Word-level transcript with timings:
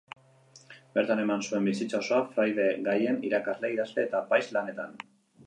Bertan 0.95 1.19
eman 1.23 1.43
zuen 1.47 1.67
bizitza 1.71 1.99
osoa 1.99 2.23
fraide-gaien 2.31 3.21
irakasle, 3.31 3.73
idazle 3.79 4.09
eta 4.09 4.21
apaiz 4.25 4.43
lanetan. 4.59 4.99